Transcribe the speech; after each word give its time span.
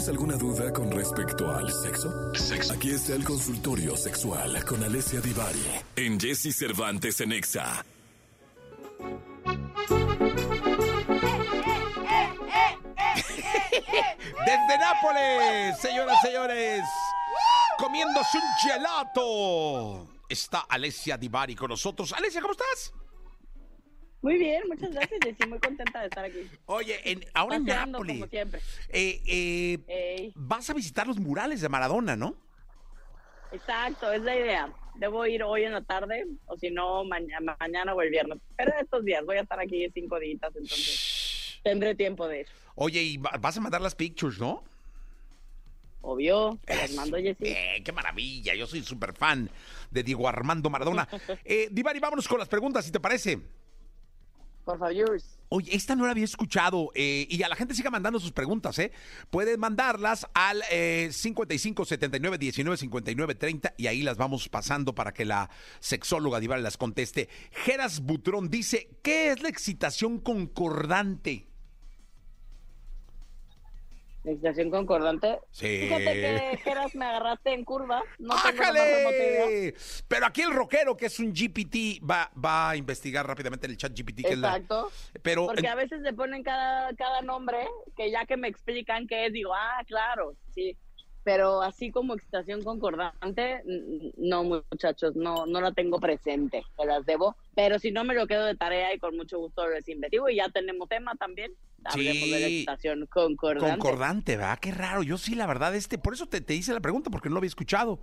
¿Tienes 0.00 0.18
alguna 0.18 0.36
duda 0.38 0.72
con 0.72 0.90
respecto 0.90 1.52
al 1.52 1.70
sexo? 1.70 2.32
Aquí 2.72 2.92
está 2.92 3.12
el 3.12 3.22
consultorio 3.22 3.94
sexual 3.98 4.64
con 4.64 4.82
Alessia 4.82 5.20
Divari 5.20 5.62
en 5.94 6.18
Jesse 6.18 6.56
Cervantes 6.56 7.20
en 7.20 7.32
Exa. 7.32 7.84
Desde 14.46 14.78
Nápoles, 14.78 15.78
señoras 15.82 16.16
y 16.22 16.26
señores, 16.28 16.82
comiéndose 17.76 18.38
un 18.38 18.54
gelato. 18.62 20.08
Está 20.30 20.60
Alessia 20.60 21.18
Divari 21.18 21.54
con 21.54 21.68
nosotros. 21.68 22.14
Alessia, 22.14 22.40
¿cómo 22.40 22.52
estás? 22.52 22.94
Muy 24.22 24.36
bien, 24.36 24.62
muchas 24.68 24.90
gracias, 24.90 25.18
Jessy. 25.24 25.48
Muy 25.48 25.58
contenta 25.60 26.00
de 26.00 26.06
estar 26.08 26.24
aquí. 26.24 26.40
Oye, 26.66 27.00
en, 27.10 27.24
ahora 27.32 27.56
en 27.56 27.64
Paseando, 27.64 27.98
Nápoles. 27.98 28.16
como 28.18 28.26
siempre. 28.30 28.60
eh, 28.90 29.20
eh, 29.88 30.32
vas 30.34 30.68
a 30.68 30.74
visitar 30.74 31.06
los 31.06 31.18
murales 31.18 31.60
de 31.60 31.68
Maradona, 31.68 32.16
¿no? 32.16 32.34
exacto, 33.52 34.12
es 34.12 34.22
la 34.22 34.36
idea. 34.36 34.72
Debo 34.96 35.26
ir 35.26 35.42
hoy 35.42 35.64
en 35.64 35.72
la 35.72 35.82
tarde, 35.82 36.24
o 36.46 36.56
si 36.56 36.70
no, 36.70 37.04
mañana, 37.04 37.56
mañana 37.58 37.94
o 37.94 38.02
el 38.02 38.10
viernes. 38.10 38.38
Pero 38.56 38.72
estos 38.80 39.04
días 39.04 39.24
voy 39.24 39.38
a 39.38 39.40
estar 39.42 39.58
aquí 39.58 39.88
cinco 39.94 40.18
días, 40.20 40.34
entonces 40.42 41.58
tendré 41.64 41.94
tiempo 41.94 42.28
de 42.28 42.40
ir. 42.40 42.46
Oye, 42.76 43.02
y 43.02 43.16
va- 43.16 43.32
vas 43.40 43.56
a 43.56 43.60
mandar 43.60 43.80
las 43.80 43.94
pictures, 43.94 44.38
¿no? 44.38 44.62
Obvio, 46.02 46.58
te 46.64 46.76
las 46.76 46.92
mando, 46.92 47.16
Jessy. 47.18 47.42
Bien, 47.44 47.82
qué 47.84 47.92
maravilla. 47.92 48.54
Yo 48.54 48.66
soy 48.66 48.82
súper 48.82 49.12
fan 49.14 49.50
de 49.90 50.02
Diego 50.02 50.28
Armando 50.28 50.70
Maradona. 50.70 51.08
Eh, 51.44 51.68
Divari, 51.70 51.98
vámonos 52.00 52.26
con 52.28 52.38
las 52.38 52.48
preguntas, 52.48 52.84
si 52.84 52.90
te 52.92 53.00
parece. 53.00 53.38
Por 54.64 54.78
favor. 54.78 55.20
Oye, 55.52 55.74
esta 55.74 55.96
no 55.96 56.04
la 56.04 56.12
había 56.12 56.24
escuchado 56.24 56.90
eh, 56.94 57.26
y 57.28 57.42
a 57.42 57.48
la 57.48 57.56
gente 57.56 57.74
siga 57.74 57.90
mandando 57.90 58.20
sus 58.20 58.30
preguntas, 58.30 58.78
¿eh? 58.78 58.92
Pueden 59.30 59.58
mandarlas 59.58 60.28
al 60.32 60.62
eh, 60.70 61.08
55 61.10 61.84
79 61.84 62.38
19 62.38 62.76
59 62.76 63.34
30 63.34 63.74
y 63.76 63.88
ahí 63.88 64.02
las 64.02 64.16
vamos 64.16 64.48
pasando 64.48 64.94
para 64.94 65.12
que 65.12 65.24
la 65.24 65.50
sexóloga 65.80 66.38
Divari 66.38 66.62
las 66.62 66.76
conteste. 66.76 67.28
Geras 67.50 68.00
Butrón 68.00 68.48
dice, 68.48 68.90
¿qué 69.02 69.32
es 69.32 69.42
la 69.42 69.48
excitación 69.48 70.20
concordante? 70.20 71.49
Excitación 74.22 74.70
concordante. 74.70 75.38
Sí. 75.50 75.78
Fíjate 75.88 76.04
que, 76.04 76.56
Geras, 76.62 76.94
me 76.94 77.06
agarraste 77.06 77.54
en 77.54 77.64
curva. 77.64 78.02
No. 78.18 78.34
¡Ájale! 78.34 79.74
Pero 80.08 80.26
aquí 80.26 80.42
el 80.42 80.52
rockero, 80.52 80.96
que 80.96 81.06
es 81.06 81.18
un 81.20 81.32
GPT, 81.32 82.00
va, 82.08 82.30
va 82.42 82.70
a 82.70 82.76
investigar 82.76 83.26
rápidamente 83.26 83.66
en 83.66 83.72
el 83.72 83.76
chat 83.78 83.92
GPT. 83.98 84.22
Que 84.22 84.32
es 84.34 84.38
la- 84.38 84.48
Exacto. 84.56 84.90
Pero 85.22 85.46
Porque 85.46 85.66
a 85.68 85.74
veces 85.74 86.00
le 86.02 86.12
ponen 86.12 86.42
cada, 86.42 86.94
cada 86.96 87.22
nombre 87.22 87.66
que 87.96 88.10
ya 88.10 88.26
que 88.26 88.36
me 88.36 88.48
explican 88.48 89.06
qué 89.06 89.26
es, 89.26 89.32
digo, 89.32 89.54
ah, 89.54 89.82
claro, 89.86 90.34
sí. 90.54 90.76
Pero 91.22 91.60
así 91.60 91.90
como 91.90 92.14
excitación 92.14 92.62
concordante, 92.64 93.62
no, 94.16 94.42
muchachos, 94.44 95.14
no, 95.16 95.44
no 95.44 95.60
la 95.60 95.72
tengo 95.72 96.00
presente, 96.00 96.62
se 96.78 96.84
las 96.86 97.04
debo. 97.04 97.36
Pero 97.54 97.78
si 97.78 97.90
no 97.92 98.04
me 98.04 98.14
lo 98.14 98.26
quedo 98.26 98.46
de 98.46 98.54
tarea 98.56 98.94
y 98.94 98.98
con 98.98 99.14
mucho 99.16 99.38
gusto 99.38 99.68
les 99.68 99.86
investigo 99.88 100.30
y 100.30 100.36
ya 100.36 100.48
tenemos 100.48 100.88
tema 100.88 101.14
también. 101.16 101.52
Hablemos 101.84 102.22
de 102.22 102.40
la 102.40 102.46
Sí. 102.46 102.54
excitación 102.54 103.06
concordante. 103.06 103.70
concordante, 103.78 104.36
¿verdad? 104.38 104.58
Qué 104.60 104.70
raro. 104.72 105.02
Yo 105.02 105.18
sí, 105.18 105.34
la 105.34 105.46
verdad, 105.46 105.74
este, 105.74 105.98
por 105.98 106.14
eso 106.14 106.26
te, 106.26 106.40
te 106.40 106.54
hice 106.54 106.72
la 106.72 106.80
pregunta, 106.80 107.10
porque 107.10 107.28
no 107.28 107.34
lo 107.34 107.38
había 107.40 107.48
escuchado. 107.48 108.00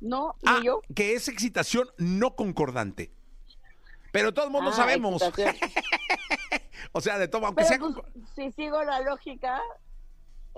No, 0.00 0.34
Ah, 0.44 0.58
ni 0.60 0.66
yo. 0.66 0.82
que 0.94 1.14
es 1.14 1.28
excitación 1.28 1.88
no 1.98 2.36
concordante. 2.36 3.10
Pero 4.12 4.32
todo 4.32 4.44
el 4.46 4.50
mundo 4.52 4.70
Ah, 4.72 4.76
sabemos. 4.76 5.22
O 6.92 7.00
sea, 7.00 7.18
de 7.18 7.28
todo, 7.28 7.44
aunque 7.46 7.64
Pero 7.68 7.68
sea. 7.92 8.02
pues, 8.02 8.24
si 8.34 8.52
sigo 8.52 8.82
la 8.84 9.00
lógica, 9.00 9.60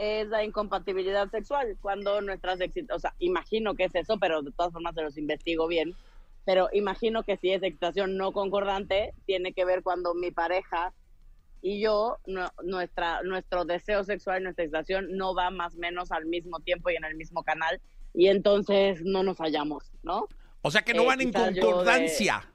es 0.02 0.28
la 0.28 0.42
incompatibilidad 0.42 1.30
sexual. 1.30 1.76
Cuando 1.82 2.22
nuestras 2.22 2.58
excitaciones, 2.62 2.96
o 2.96 3.00
sea, 3.00 3.14
imagino 3.18 3.74
que 3.74 3.84
es 3.84 3.94
eso, 3.94 4.16
pero 4.18 4.40
de 4.40 4.50
todas 4.50 4.72
formas 4.72 4.94
se 4.94 5.02
los 5.02 5.18
investigo 5.18 5.68
bien. 5.68 5.94
Pero 6.46 6.70
imagino 6.72 7.22
que 7.22 7.36
si 7.36 7.50
es 7.50 7.62
excitación 7.62 8.16
no 8.16 8.32
concordante, 8.32 9.12
tiene 9.26 9.52
que 9.52 9.66
ver 9.66 9.82
cuando 9.82 10.14
mi 10.14 10.30
pareja 10.30 10.94
y 11.60 11.82
yo, 11.82 12.16
no- 12.26 12.50
nuestra, 12.62 13.22
nuestro 13.24 13.66
deseo 13.66 14.02
sexual, 14.02 14.42
nuestra 14.42 14.64
excitación 14.64 15.08
no 15.18 15.34
va 15.34 15.50
más 15.50 15.74
o 15.74 15.78
menos 15.78 16.10
al 16.12 16.24
mismo 16.24 16.60
tiempo 16.60 16.88
y 16.88 16.96
en 16.96 17.04
el 17.04 17.14
mismo 17.14 17.42
canal. 17.42 17.78
Y 18.14 18.28
entonces 18.28 19.02
no 19.04 19.22
nos 19.22 19.36
hallamos, 19.36 19.92
¿no? 20.02 20.26
O 20.62 20.70
sea, 20.70 20.80
que 20.80 20.94
no 20.94 21.02
eh, 21.02 21.06
van 21.06 21.20
en 21.20 21.30
de- 21.30 21.60
concordancia. 21.60 22.50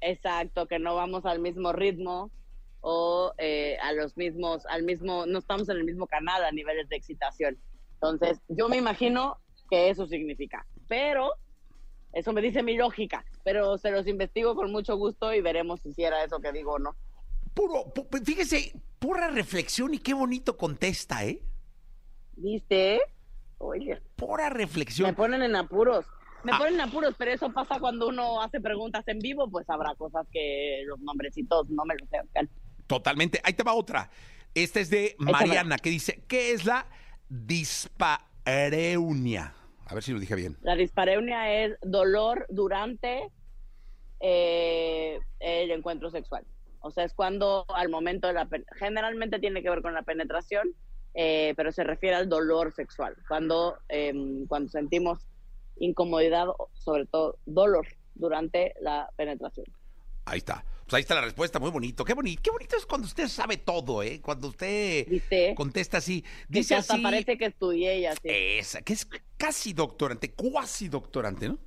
Exacto, 0.00 0.66
que 0.66 0.80
no 0.80 0.96
vamos 0.96 1.24
al 1.26 1.38
mismo 1.38 1.72
ritmo 1.72 2.32
o 2.82 3.32
eh, 3.38 3.78
a 3.80 3.92
los 3.92 4.16
mismos, 4.16 4.66
al 4.66 4.82
mismo, 4.82 5.24
no 5.26 5.38
estamos 5.38 5.68
en 5.68 5.76
el 5.78 5.84
mismo 5.84 6.06
canal 6.06 6.44
a 6.44 6.50
niveles 6.52 6.88
de 6.88 6.96
excitación. 6.96 7.56
Entonces, 7.94 8.40
yo 8.48 8.68
me 8.68 8.76
imagino 8.76 9.38
que 9.70 9.88
eso 9.88 10.06
significa, 10.06 10.66
pero 10.88 11.32
eso 12.12 12.32
me 12.32 12.42
dice 12.42 12.62
mi 12.62 12.76
lógica, 12.76 13.24
pero 13.44 13.78
se 13.78 13.90
los 13.92 14.06
investigo 14.08 14.54
con 14.56 14.70
mucho 14.72 14.96
gusto 14.96 15.32
y 15.32 15.40
veremos 15.40 15.80
si 15.80 15.92
sí 15.92 16.02
era 16.02 16.22
eso 16.24 16.40
que 16.40 16.52
digo 16.52 16.72
o 16.72 16.78
no. 16.78 16.96
Puro, 17.54 17.84
pu- 17.94 18.24
fíjese, 18.24 18.72
pura 18.98 19.28
reflexión 19.30 19.94
y 19.94 19.98
qué 19.98 20.12
bonito 20.14 20.56
contesta, 20.56 21.24
¿eh? 21.24 21.40
¿Viste? 22.36 23.00
Oye, 23.58 24.00
Pura 24.16 24.48
me 24.50 24.56
reflexión. 24.56 25.14
ponen 25.14 25.42
en 25.42 25.54
apuros. 25.54 26.04
Me 26.44 26.50
Ah. 26.52 26.58
ponen 26.58 26.74
en 26.74 26.80
apuros, 26.80 27.14
pero 27.16 27.30
eso 27.30 27.52
pasa 27.52 27.78
cuando 27.78 28.08
uno 28.08 28.42
hace 28.42 28.60
preguntas 28.60 29.06
en 29.06 29.20
vivo, 29.20 29.48
pues 29.48 29.68
habrá 29.70 29.94
cosas 29.94 30.26
que 30.32 30.82
los 30.86 30.98
nombrecitos 30.98 31.68
no 31.70 31.84
me 31.84 31.94
los 31.94 32.08
sepan. 32.08 32.50
Totalmente. 32.92 33.40
Ahí 33.42 33.54
te 33.54 33.62
va 33.62 33.72
otra. 33.72 34.10
Esta 34.54 34.78
es 34.80 34.90
de 34.90 35.16
Mariana, 35.18 35.78
que 35.78 35.88
dice, 35.88 36.24
¿qué 36.28 36.52
es 36.52 36.66
la 36.66 36.86
dispareunia? 37.30 38.34
A 39.86 39.94
ver 39.94 40.02
si 40.02 40.12
lo 40.12 40.20
dije 40.20 40.34
bien. 40.34 40.58
La 40.60 40.76
dispareunia 40.76 41.64
es 41.64 41.78
dolor 41.80 42.44
durante 42.50 43.30
eh, 44.20 45.18
el 45.40 45.70
encuentro 45.70 46.10
sexual. 46.10 46.44
O 46.80 46.90
sea, 46.90 47.04
es 47.04 47.14
cuando 47.14 47.64
al 47.74 47.88
momento 47.88 48.26
de 48.26 48.34
la... 48.34 48.46
Generalmente 48.78 49.38
tiene 49.38 49.62
que 49.62 49.70
ver 49.70 49.80
con 49.80 49.94
la 49.94 50.02
penetración, 50.02 50.74
eh, 51.14 51.54
pero 51.56 51.72
se 51.72 51.84
refiere 51.84 52.16
al 52.16 52.28
dolor 52.28 52.74
sexual. 52.74 53.16
Cuando, 53.26 53.78
em, 53.88 54.46
cuando 54.48 54.68
sentimos 54.68 55.26
incomodidad, 55.78 56.48
sobre 56.74 57.06
todo 57.06 57.38
dolor 57.46 57.86
durante 58.14 58.74
la 58.82 59.08
penetración. 59.16 59.64
Ahí 60.26 60.36
está. 60.38 60.62
Pues 60.92 60.98
ahí 60.98 61.02
está 61.04 61.14
la 61.14 61.22
respuesta, 61.22 61.58
muy 61.58 61.70
bonito. 61.70 62.04
Qué 62.04 62.12
bonito, 62.12 62.42
qué 62.42 62.50
bonito 62.50 62.76
es 62.76 62.84
cuando 62.84 63.06
usted 63.06 63.26
sabe 63.26 63.56
todo, 63.56 64.02
¿eh? 64.02 64.20
Cuando 64.20 64.48
usted 64.48 65.08
¿Viste? 65.08 65.54
contesta 65.54 65.96
así. 65.96 66.22
Dice 66.50 66.74
hasta 66.74 66.92
así. 66.92 67.02
parece 67.02 67.38
que 67.38 67.46
estudié 67.46 68.00
y 68.00 68.04
así. 68.04 68.20
Esa, 68.24 68.82
que 68.82 68.92
es 68.92 69.08
casi 69.38 69.72
doctorante, 69.72 70.32
cuasi 70.32 70.90
doctorante, 70.90 71.48
¿no? 71.48 71.58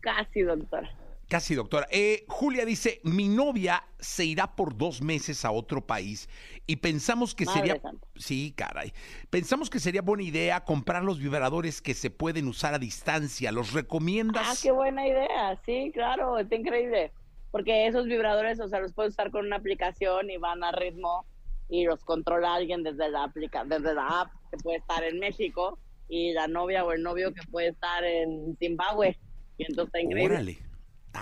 Casi, 0.00 0.42
doctora. 0.42 0.94
Casi 1.26 1.54
doctora. 1.54 1.86
Eh, 1.90 2.26
Julia 2.28 2.66
dice, 2.66 3.00
mi 3.02 3.28
novia 3.28 3.82
se 3.98 4.26
irá 4.26 4.54
por 4.54 4.76
dos 4.76 5.00
meses 5.00 5.46
a 5.46 5.52
otro 5.52 5.86
país 5.86 6.28
y 6.66 6.76
pensamos 6.76 7.34
que 7.34 7.46
Madre 7.46 7.60
sería... 7.60 7.80
santa. 7.80 8.06
Sí, 8.16 8.52
caray. 8.54 8.92
Pensamos 9.30 9.70
que 9.70 9.80
sería 9.80 10.02
buena 10.02 10.24
idea 10.24 10.66
comprar 10.66 11.02
los 11.02 11.18
vibradores 11.18 11.80
que 11.80 11.94
se 11.94 12.10
pueden 12.10 12.46
usar 12.46 12.74
a 12.74 12.78
distancia. 12.78 13.52
¿Los 13.52 13.72
recomiendas? 13.72 14.46
Ah, 14.46 14.54
qué 14.62 14.70
buena 14.70 15.08
idea. 15.08 15.58
Sí, 15.64 15.90
claro, 15.94 16.38
está 16.38 16.56
increíble. 16.56 17.10
Porque 17.50 17.86
esos 17.86 18.06
vibradores, 18.06 18.60
o 18.60 18.68
sea, 18.68 18.80
los 18.80 18.92
puedes 18.92 19.12
usar 19.12 19.30
con 19.30 19.46
una 19.46 19.56
aplicación 19.56 20.30
y 20.30 20.36
van 20.36 20.62
a 20.62 20.72
ritmo 20.72 21.26
y 21.68 21.84
los 21.84 22.04
controla 22.04 22.54
alguien 22.54 22.82
desde 22.82 23.08
la 23.10 23.24
aplica 23.24 23.64
desde 23.64 23.94
la 23.94 24.22
app 24.22 24.30
que 24.50 24.56
puede 24.58 24.78
estar 24.78 25.02
en 25.04 25.18
México 25.18 25.78
y 26.08 26.32
la 26.32 26.48
novia 26.48 26.84
o 26.84 26.92
el 26.92 27.02
novio 27.02 27.32
que 27.32 27.42
puede 27.50 27.68
estar 27.68 28.04
en 28.04 28.56
Zimbabue. 28.58 29.18
Y 29.56 29.64
entonces 29.64 29.86
está 29.86 30.00
increíble. 30.00 30.34
Órale. 30.34 30.58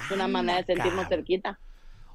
Es 0.04 0.10
una 0.10 0.28
manera 0.28 0.58
de 0.58 0.64
sentirnos 0.64 1.08
cerquita. 1.08 1.58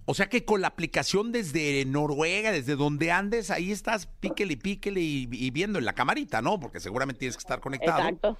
O 0.05 0.13
sea 0.13 0.27
que 0.27 0.43
con 0.43 0.61
la 0.61 0.67
aplicación 0.67 1.31
desde 1.31 1.85
Noruega, 1.85 2.51
desde 2.51 2.75
donde 2.75 3.11
andes, 3.11 3.49
ahí 3.51 3.71
estás 3.71 4.07
píquele 4.07 4.53
y 4.53 4.57
píquele 4.57 4.99
y, 4.99 5.29
y 5.31 5.51
viendo 5.51 5.79
en 5.79 5.85
la 5.85 5.93
camarita, 5.93 6.41
¿no? 6.41 6.59
Porque 6.59 6.79
seguramente 6.79 7.19
tienes 7.19 7.37
que 7.37 7.41
estar 7.41 7.59
conectado. 7.61 7.99
Exacto. 7.99 8.37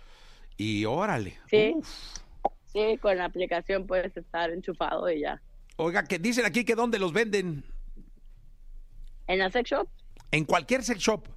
Y 0.57 0.85
órale. 0.85 1.37
Sí. 1.49 1.73
Uf. 1.75 1.87
Sí, 2.73 2.97
con 2.97 3.17
la 3.17 3.25
aplicación 3.25 3.85
puedes 3.85 4.17
estar 4.17 4.49
enchufado 4.49 5.09
y 5.09 5.21
ya. 5.21 5.41
Oiga, 5.75 6.03
que 6.03 6.19
dicen 6.19 6.45
aquí 6.45 6.63
que 6.65 6.75
dónde 6.75 6.99
los 6.99 7.13
venden. 7.13 7.63
En 9.27 9.39
la 9.39 9.49
sex 9.49 9.69
shop, 9.69 9.87
En 10.31 10.45
cualquier 10.45 10.83
sex 10.83 10.99
shop. 10.99 11.27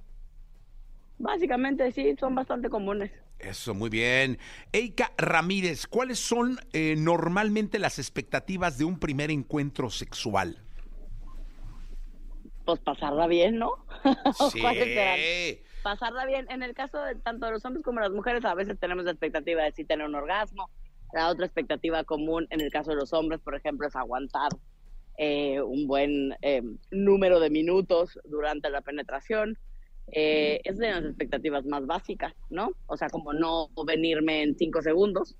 básicamente 1.17 1.91
sí, 1.91 2.15
son 2.19 2.35
bastante 2.35 2.69
comunes. 2.69 3.11
Eso, 3.39 3.73
muy 3.73 3.89
bien. 3.89 4.39
Eika 4.71 5.11
Ramírez, 5.17 5.85
¿cuáles 5.87 6.19
son 6.19 6.59
eh, 6.73 6.95
normalmente 6.97 7.79
las 7.79 7.99
expectativas 7.99 8.77
de 8.77 8.85
un 8.85 8.99
primer 8.99 9.29
encuentro 9.31 9.89
sexual? 9.89 10.63
Pues 12.65 12.79
pasarla 12.79 13.27
bien, 13.27 13.57
¿no? 13.59 13.71
Sí. 14.51 14.61
Pasarla 15.83 16.25
bien. 16.25 16.47
En 16.49 16.63
el 16.63 16.73
caso 16.73 17.01
de 17.01 17.15
tanto 17.15 17.45
de 17.45 17.53
los 17.53 17.63
hombres 17.63 17.83
como 17.85 17.99
de 18.01 18.07
las 18.07 18.15
mujeres, 18.15 18.43
a 18.43 18.53
veces 18.55 18.77
tenemos 18.79 19.05
la 19.05 19.11
expectativa 19.11 19.63
de 19.63 19.71
sí 19.71 19.85
tener 19.85 20.05
un 20.05 20.15
orgasmo. 20.15 20.69
La 21.13 21.29
otra 21.29 21.45
expectativa 21.45 22.03
común 22.03 22.47
en 22.49 22.61
el 22.61 22.71
caso 22.71 22.91
de 22.91 22.97
los 22.97 23.13
hombres, 23.13 23.39
por 23.41 23.55
ejemplo, 23.55 23.87
es 23.87 23.95
aguantar 23.95 24.51
eh, 25.17 25.61
un 25.61 25.87
buen 25.87 26.35
eh, 26.41 26.61
número 26.91 27.39
de 27.39 27.49
minutos 27.49 28.19
durante 28.25 28.69
la 28.69 28.81
penetración. 28.81 29.57
Eh, 30.11 30.61
es 30.63 30.77
de 30.77 30.89
las 30.89 31.03
expectativas 31.03 31.65
más 31.65 31.85
básicas, 31.85 32.33
¿no? 32.49 32.71
O 32.85 32.95
sea, 32.95 33.09
como 33.09 33.33
no 33.33 33.69
venirme 33.85 34.43
en 34.43 34.55
cinco 34.57 34.81
segundos. 34.81 35.35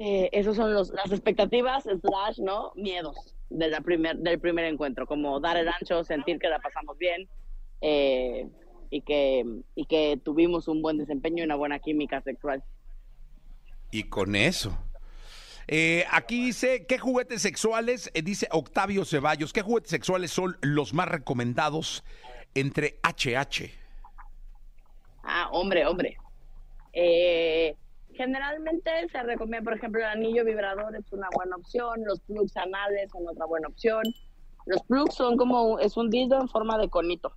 Eh, 0.00 0.28
esos 0.32 0.56
son 0.56 0.72
los, 0.72 0.90
las 0.90 1.10
expectativas 1.10 1.84
slash, 1.84 2.38
¿no? 2.38 2.72
Miedos 2.76 3.34
de 3.50 3.68
la 3.68 3.80
primer, 3.80 4.16
del 4.18 4.38
primer 4.38 4.64
encuentro, 4.66 5.06
como 5.06 5.40
dar 5.40 5.56
el 5.56 5.68
ancho, 5.68 6.04
sentir 6.04 6.38
que 6.38 6.48
la 6.48 6.60
pasamos 6.60 6.96
bien 6.98 7.28
eh, 7.80 8.48
y, 8.90 9.00
que, 9.02 9.44
y 9.74 9.86
que 9.86 10.20
tuvimos 10.22 10.68
un 10.68 10.82
buen 10.82 10.98
desempeño 10.98 11.42
y 11.42 11.46
una 11.46 11.56
buena 11.56 11.78
química 11.78 12.20
sexual. 12.20 12.62
Y 13.90 14.04
con 14.04 14.34
eso. 14.34 14.76
Eh, 15.66 16.04
aquí 16.10 16.46
dice, 16.46 16.86
¿qué 16.86 16.98
juguetes 16.98 17.42
sexuales? 17.42 18.10
Eh, 18.14 18.22
dice 18.22 18.48
Octavio 18.50 19.04
Ceballos, 19.04 19.52
¿qué 19.52 19.60
juguetes 19.60 19.90
sexuales 19.90 20.30
son 20.30 20.56
los 20.62 20.94
más 20.94 21.08
recomendados 21.08 22.04
entre 22.54 22.98
HH? 23.02 23.70
Ah, 25.24 25.50
hombre, 25.52 25.86
hombre. 25.86 26.16
Eh, 26.94 27.76
generalmente 28.14 28.90
se 29.12 29.22
recomienda, 29.22 29.64
por 29.64 29.76
ejemplo, 29.76 30.00
el 30.00 30.06
anillo 30.06 30.42
vibrador 30.44 30.96
es 30.96 31.12
una 31.12 31.28
buena 31.34 31.56
opción, 31.56 32.02
los 32.04 32.20
plugs 32.20 32.56
anales 32.56 33.10
son 33.12 33.28
otra 33.28 33.44
buena 33.44 33.68
opción. 33.68 34.02
Los 34.64 34.82
plugs 34.84 35.14
son 35.14 35.36
como, 35.36 35.78
es 35.80 35.96
un 35.98 36.08
dildo 36.08 36.40
en 36.40 36.48
forma 36.48 36.78
de 36.78 36.88
conito. 36.88 37.32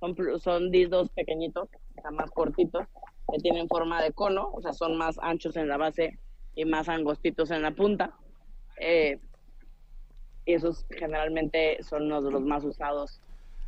Son, 0.00 0.16
son 0.40 0.70
dildos 0.70 1.10
pequeñitos, 1.10 1.68
o 2.04 2.10
más 2.12 2.30
cortitos, 2.30 2.86
que 3.30 3.38
tienen 3.38 3.68
forma 3.68 4.02
de 4.02 4.12
cono, 4.12 4.50
o 4.52 4.60
sea, 4.60 4.72
son 4.72 4.96
más 4.96 5.18
anchos 5.20 5.56
en 5.56 5.68
la 5.68 5.76
base 5.76 6.18
y 6.54 6.64
más 6.64 6.88
angostitos 6.88 7.50
en 7.50 7.62
la 7.62 7.72
punta. 7.72 8.14
Eh, 8.80 9.20
y 10.46 10.54
esos 10.54 10.86
generalmente 10.90 11.82
son 11.82 12.04
uno 12.04 12.22
de 12.22 12.30
los 12.30 12.42
más 12.42 12.64
usados 12.64 13.20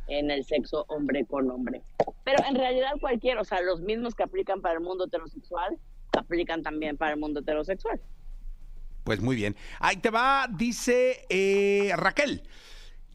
en 0.07 0.31
el 0.31 0.43
sexo 0.43 0.85
hombre 0.87 1.25
con 1.25 1.49
hombre. 1.51 1.81
Pero 2.23 2.43
en 2.47 2.55
realidad 2.55 2.91
cualquier, 2.99 3.37
o 3.37 3.43
sea, 3.43 3.61
los 3.61 3.81
mismos 3.81 4.15
que 4.15 4.23
aplican 4.23 4.61
para 4.61 4.75
el 4.75 4.81
mundo 4.81 5.05
heterosexual, 5.05 5.77
aplican 6.17 6.63
también 6.63 6.97
para 6.97 7.13
el 7.13 7.19
mundo 7.19 7.41
heterosexual. 7.41 8.01
Pues 9.03 9.21
muy 9.21 9.35
bien. 9.35 9.55
Ahí 9.79 9.97
te 9.97 10.09
va, 10.09 10.47
dice 10.49 11.25
eh, 11.29 11.91
Raquel. 11.95 12.43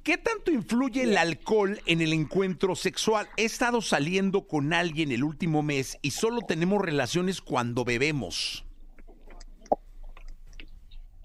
¿Qué 0.06 0.18
tanto 0.18 0.52
influye 0.52 1.02
el 1.02 1.18
alcohol 1.18 1.80
en 1.84 2.00
el 2.00 2.12
encuentro 2.12 2.76
sexual? 2.76 3.26
He 3.36 3.44
estado 3.44 3.82
saliendo 3.82 4.46
con 4.46 4.72
alguien 4.72 5.10
el 5.10 5.24
último 5.24 5.64
mes 5.64 5.98
y 6.00 6.12
solo 6.12 6.42
tenemos 6.42 6.80
relaciones 6.80 7.40
cuando 7.40 7.84
bebemos. 7.84 8.64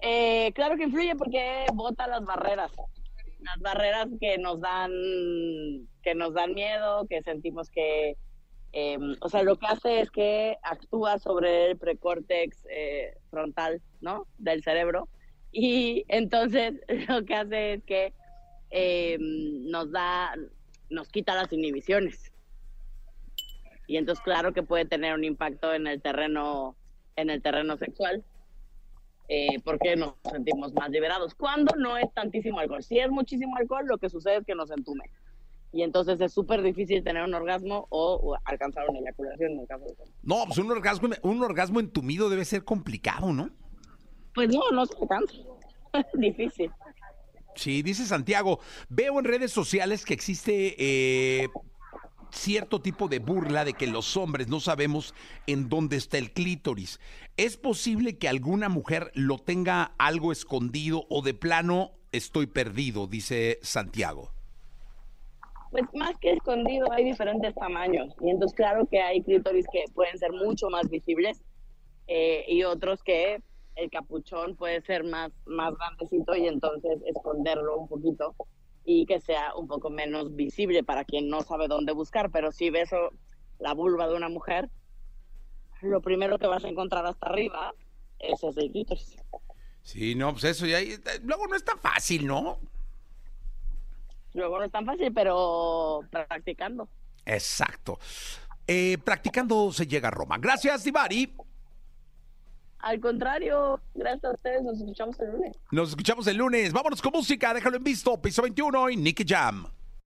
Eh, 0.00 0.50
claro 0.56 0.76
que 0.76 0.82
influye 0.82 1.14
porque 1.14 1.64
bota 1.72 2.08
las 2.08 2.24
barreras, 2.24 2.72
las 3.38 3.60
barreras 3.60 4.08
que 4.20 4.36
nos 4.38 4.60
dan, 4.60 4.90
que 6.02 6.16
nos 6.16 6.34
dan 6.34 6.52
miedo, 6.52 7.06
que 7.08 7.22
sentimos 7.22 7.70
que, 7.70 8.16
eh, 8.72 8.98
o 9.20 9.28
sea, 9.28 9.44
lo 9.44 9.54
que 9.60 9.66
hace 9.66 10.00
es 10.00 10.10
que 10.10 10.56
actúa 10.64 11.20
sobre 11.20 11.70
el 11.70 11.78
precórtex 11.78 12.66
eh, 12.68 13.14
frontal, 13.30 13.80
¿no? 14.00 14.26
Del 14.38 14.64
cerebro 14.64 15.08
y 15.52 16.04
entonces 16.08 16.74
lo 17.08 17.24
que 17.24 17.34
hace 17.34 17.74
es 17.74 17.84
que 17.84 18.12
nos 19.18 19.90
da, 19.90 20.34
nos 20.90 21.08
quita 21.08 21.34
las 21.34 21.52
inhibiciones 21.52 22.32
y 23.86 23.96
entonces 23.96 24.24
claro 24.24 24.52
que 24.52 24.62
puede 24.62 24.84
tener 24.86 25.14
un 25.14 25.24
impacto 25.24 25.74
en 25.74 25.86
el 25.86 26.00
terreno, 26.00 26.76
en 27.16 27.30
el 27.30 27.42
terreno 27.42 27.76
sexual 27.76 28.24
eh, 29.28 29.60
porque 29.64 29.96
nos 29.96 30.14
sentimos 30.30 30.74
más 30.74 30.90
liberados. 30.90 31.34
Cuando 31.34 31.74
no 31.76 31.96
es 31.96 32.12
tantísimo 32.12 32.58
alcohol. 32.58 32.82
Si 32.82 32.98
es 32.98 33.10
muchísimo 33.10 33.56
alcohol, 33.56 33.86
lo 33.86 33.98
que 33.98 34.10
sucede 34.10 34.38
es 34.38 34.44
que 34.44 34.54
nos 34.54 34.70
entume. 34.70 35.04
Y 35.72 35.82
entonces 35.82 36.20
es 36.20 36.32
súper 36.32 36.60
difícil 36.60 37.02
tener 37.02 37.22
un 37.22 37.32
orgasmo 37.32 37.86
o, 37.88 38.36
alcanzar 38.44 38.88
una 38.90 38.98
eyaculación 38.98 39.52
en 39.52 39.60
el 39.60 39.66
caso 39.66 39.86
de 39.86 39.94
No, 40.22 40.44
pues 40.44 40.58
un 40.58 40.70
orgasmo, 40.70 41.08
un 41.22 41.42
orgasmo 41.42 41.80
entumido 41.80 42.28
debe 42.28 42.44
ser 42.44 42.64
complicado, 42.64 43.32
¿no? 43.32 43.48
Pues 44.34 44.50
no, 44.54 44.60
no 44.70 44.84
se 44.84 44.98
alcanza. 45.00 45.34
difícil. 46.14 46.70
Sí, 47.54 47.82
dice 47.82 48.06
Santiago, 48.06 48.60
veo 48.88 49.18
en 49.18 49.24
redes 49.24 49.52
sociales 49.52 50.04
que 50.04 50.14
existe 50.14 50.74
eh, 50.78 51.48
cierto 52.30 52.80
tipo 52.80 53.08
de 53.08 53.18
burla 53.18 53.64
de 53.64 53.74
que 53.74 53.86
los 53.86 54.16
hombres 54.16 54.48
no 54.48 54.58
sabemos 54.58 55.14
en 55.46 55.68
dónde 55.68 55.96
está 55.96 56.18
el 56.18 56.32
clítoris. 56.32 56.98
¿Es 57.36 57.56
posible 57.56 58.18
que 58.18 58.28
alguna 58.28 58.68
mujer 58.68 59.10
lo 59.14 59.38
tenga 59.38 59.94
algo 59.98 60.32
escondido 60.32 61.04
o 61.08 61.22
de 61.22 61.34
plano 61.34 61.92
estoy 62.10 62.46
perdido? 62.46 63.06
Dice 63.06 63.58
Santiago. 63.62 64.30
Pues 65.70 65.84
más 65.94 66.18
que 66.18 66.32
escondido 66.32 66.90
hay 66.92 67.04
diferentes 67.04 67.54
tamaños 67.54 68.14
y 68.20 68.30
entonces 68.30 68.54
claro 68.54 68.86
que 68.90 69.00
hay 69.00 69.22
clítoris 69.22 69.66
que 69.72 69.84
pueden 69.94 70.18
ser 70.18 70.30
mucho 70.32 70.68
más 70.68 70.88
visibles 70.90 71.42
eh, 72.08 72.44
y 72.46 72.62
otros 72.64 73.02
que 73.02 73.40
el 73.76 73.90
capuchón 73.90 74.56
puede 74.56 74.80
ser 74.82 75.04
más, 75.04 75.32
más 75.46 75.74
grandecito 75.76 76.34
y 76.34 76.46
entonces 76.46 77.00
esconderlo 77.06 77.78
un 77.78 77.88
poquito 77.88 78.34
y 78.84 79.06
que 79.06 79.20
sea 79.20 79.54
un 79.54 79.68
poco 79.68 79.90
menos 79.90 80.34
visible 80.34 80.82
para 80.82 81.04
quien 81.04 81.28
no 81.28 81.42
sabe 81.42 81.68
dónde 81.68 81.92
buscar, 81.92 82.30
pero 82.30 82.52
si 82.52 82.70
ves 82.70 82.90
la 83.58 83.74
vulva 83.74 84.08
de 84.08 84.16
una 84.16 84.28
mujer, 84.28 84.68
lo 85.80 86.00
primero 86.00 86.38
que 86.38 86.46
vas 86.46 86.64
a 86.64 86.68
encontrar 86.68 87.06
hasta 87.06 87.28
arriba 87.28 87.74
es 88.18 88.42
ese 88.42 88.70
clítoris. 88.70 89.16
Sí, 89.82 90.14
no, 90.14 90.32
pues 90.32 90.44
eso 90.44 90.66
ya, 90.66 90.78
luego 91.22 91.46
no 91.46 91.56
es 91.56 91.64
tan 91.64 91.78
fácil, 91.78 92.26
¿no? 92.26 92.58
Luego 94.34 94.58
no 94.58 94.64
es 94.64 94.72
tan 94.72 94.86
fácil, 94.86 95.12
pero 95.12 96.00
practicando. 96.10 96.88
Exacto. 97.26 97.98
Eh, 98.66 98.96
practicando 99.04 99.72
se 99.72 99.86
llega 99.86 100.08
a 100.08 100.12
Roma. 100.12 100.38
Gracias, 100.38 100.84
Divari. 100.84 101.34
Al 102.82 102.98
contrario, 102.98 103.80
gracias 103.94 104.24
a 104.24 104.34
ustedes, 104.34 104.62
nos 104.62 104.78
escuchamos 104.78 105.18
el 105.20 105.30
lunes. 105.30 105.56
Nos 105.70 105.90
escuchamos 105.90 106.26
el 106.26 106.36
lunes. 106.36 106.72
Vámonos 106.72 107.00
con 107.00 107.12
música, 107.12 107.54
déjalo 107.54 107.76
en 107.76 107.84
visto. 107.84 108.20
Piso 108.20 108.42
21 108.42 108.90
y 108.90 108.96
Nicky 108.96 109.24
Jam. 109.24 109.66